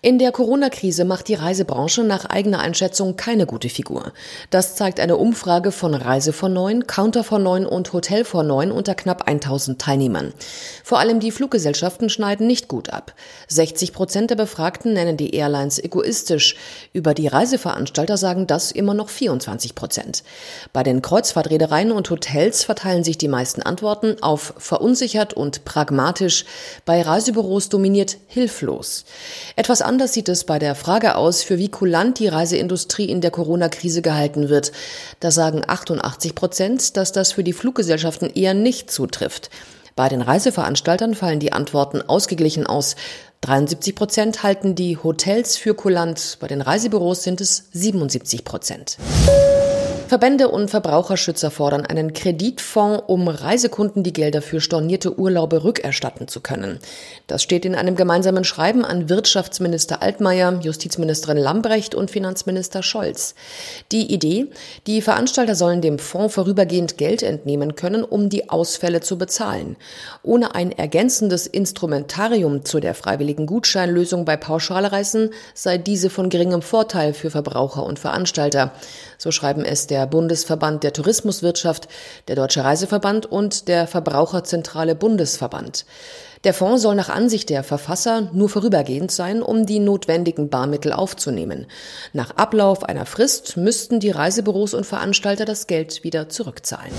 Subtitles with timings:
[0.00, 4.12] In der Corona-Krise macht die Reisebranche nach eigener Einschätzung keine gute Figur.
[4.48, 8.70] Das zeigt eine Umfrage von Reise von Neun, Counter von Neun und Hotel von Neun
[8.70, 10.32] unter knapp 1000 Teilnehmern.
[10.84, 13.12] Vor allem die Fluggesellschaften schneiden nicht gut ab.
[13.48, 16.54] 60 Prozent der Befragten nennen die Airlines egoistisch.
[16.92, 20.22] Über die Reiseveranstalter sagen das immer noch 24 Prozent.
[20.72, 26.44] Bei den Kreuzfahrtreedereien und Hotels verteilen sich die meisten Antworten auf verunsichert und pragmatisch.
[26.84, 29.04] Bei Reisebüros dominiert hilflos.
[29.56, 33.32] Etwas anders sieht es bei der Frage aus, für wie kulant die Reiseindustrie in der
[33.32, 34.70] Corona-Krise gehalten wird.
[35.18, 39.50] Da sagen 88 Prozent, dass das für die Fluggesellschaften eher nicht zutrifft.
[39.96, 42.94] Bei den Reiseveranstaltern fallen die Antworten ausgeglichen aus.
[43.40, 48.98] 73 Prozent halten die Hotels für kulant, bei den Reisebüros sind es 77 Prozent.
[50.08, 56.40] Verbände und Verbraucherschützer fordern einen Kreditfonds, um Reisekunden die Gelder für stornierte Urlaube rückerstatten zu
[56.40, 56.78] können.
[57.26, 63.34] Das steht in einem gemeinsamen Schreiben an Wirtschaftsminister Altmaier, Justizministerin Lambrecht und Finanzminister Scholz.
[63.92, 64.46] Die Idee,
[64.86, 69.76] die Veranstalter sollen dem Fonds vorübergehend Geld entnehmen können, um die Ausfälle zu bezahlen.
[70.22, 77.12] Ohne ein ergänzendes Instrumentarium zu der freiwilligen Gutscheinlösung bei Pauschalreisen sei diese von geringem Vorteil
[77.12, 78.72] für Verbraucher und Veranstalter.
[79.18, 81.88] So schreiben es der Bundesverband der Tourismuswirtschaft,
[82.28, 85.84] der Deutsche Reiseverband und der Verbraucherzentrale Bundesverband.
[86.44, 91.66] Der Fonds soll nach Ansicht der Verfasser nur vorübergehend sein, um die notwendigen Barmittel aufzunehmen.
[92.12, 96.92] Nach Ablauf einer Frist müssten die Reisebüros und Veranstalter das Geld wieder zurückzahlen.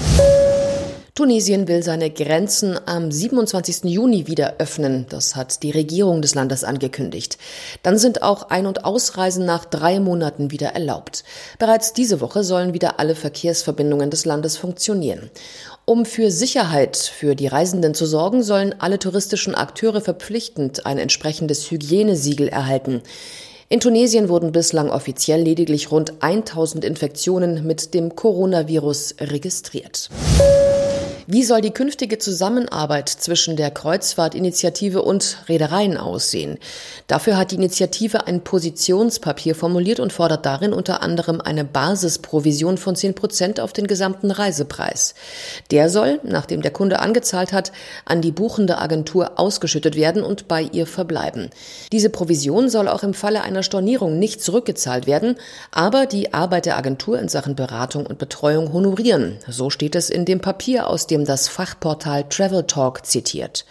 [1.20, 3.84] Tunesien will seine Grenzen am 27.
[3.92, 5.06] Juni wieder öffnen.
[5.10, 7.38] Das hat die Regierung des Landes angekündigt.
[7.84, 11.26] Dann sind auch Ein- und Ausreisen nach drei Monaten wieder erlaubt.
[11.58, 15.30] Bereits diese Woche sollen wieder alle Verkehrsverbindungen des Landes funktionieren.
[15.84, 21.70] Um für Sicherheit für die Reisenden zu sorgen, sollen alle touristischen Akteure verpflichtend ein entsprechendes
[21.70, 23.02] Hygienesiegel erhalten.
[23.68, 30.10] In Tunesien wurden bislang offiziell lediglich rund 1000 Infektionen mit dem Coronavirus registriert.
[31.32, 36.58] Wie soll die künftige Zusammenarbeit zwischen der Kreuzfahrtinitiative und Reedereien aussehen?
[37.06, 42.96] Dafür hat die Initiative ein Positionspapier formuliert und fordert darin unter anderem eine Basisprovision von
[42.96, 45.14] 10 Prozent auf den gesamten Reisepreis.
[45.70, 47.74] Der soll, nachdem der Kunde angezahlt hat,
[48.06, 51.52] an die buchende Agentur ausgeschüttet werden und bei ihr verbleiben.
[51.92, 55.36] Diese Provision soll auch im Falle einer Stornierung nicht zurückgezahlt werden,
[55.70, 59.38] aber die Arbeit der Agentur in Sachen Beratung und Betreuung honorieren.
[59.48, 63.66] So steht es in dem Papier, aus dem das Fachportal Travel Talk zitiert.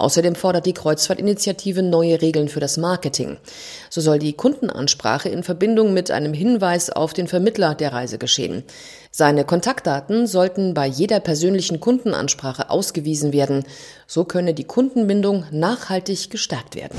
[0.00, 3.36] Außerdem fordert die Kreuzfahrtinitiative neue Regeln für das Marketing.
[3.90, 8.64] So soll die Kundenansprache in Verbindung mit einem Hinweis auf den Vermittler der Reise geschehen.
[9.10, 13.64] Seine Kontaktdaten sollten bei jeder persönlichen Kundenansprache ausgewiesen werden.
[14.06, 16.96] So könne die Kundenbindung nachhaltig gestärkt werden.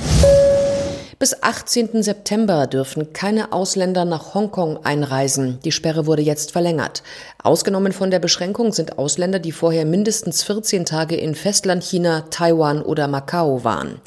[1.21, 2.01] Bis 18.
[2.01, 5.59] September dürfen keine Ausländer nach Hongkong einreisen.
[5.63, 7.03] Die Sperre wurde jetzt verlängert.
[7.43, 13.07] Ausgenommen von der Beschränkung sind Ausländer, die vorher mindestens 14 Tage in Festlandchina, Taiwan oder
[13.07, 14.01] Macau waren.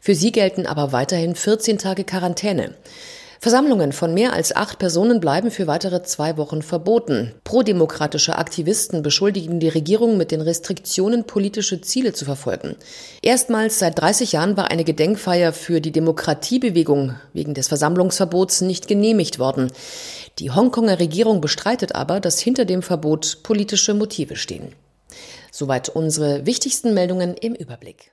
[0.00, 2.76] Für sie gelten aber weiterhin 14 Tage Quarantäne.
[3.42, 7.32] Versammlungen von mehr als acht Personen bleiben für weitere zwei Wochen verboten.
[7.42, 12.76] Prodemokratische Aktivisten beschuldigen die Regierung, mit den Restriktionen politische Ziele zu verfolgen.
[13.22, 19.38] Erstmals seit 30 Jahren war eine Gedenkfeier für die Demokratiebewegung wegen des Versammlungsverbots nicht genehmigt
[19.38, 19.72] worden.
[20.38, 24.74] Die Hongkonger Regierung bestreitet aber, dass hinter dem Verbot politische Motive stehen.
[25.50, 28.12] Soweit unsere wichtigsten Meldungen im Überblick.